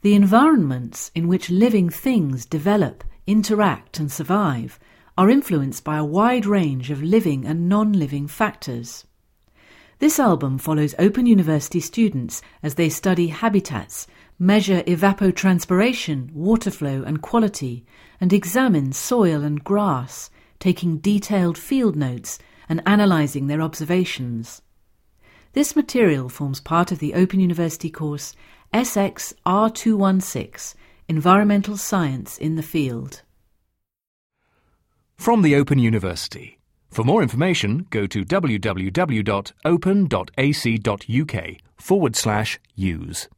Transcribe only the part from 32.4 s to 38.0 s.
the Field. From the Open University. For more information,